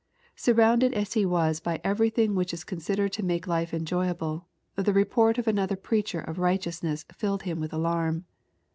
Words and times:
Surrounded 0.35 0.95
as 0.95 1.13
he 1.13 1.27
was 1.27 1.59
by 1.59 1.79
every 1.83 2.09
thing 2.09 2.33
which 2.33 2.55
is 2.55 2.63
considered 2.63 3.13
to 3.13 3.21
make 3.21 3.45
life 3.45 3.71
enjoyable, 3.71 4.47
the 4.75 4.91
re* 4.91 5.05
port 5.05 5.37
of 5.37 5.47
another 5.47 5.75
preacher 5.75 6.21
of 6.21 6.39
righteousness 6.39 7.05
filled 7.13 7.43
him 7.43 7.59
with 7.59 7.71
alarm. 7.71 8.25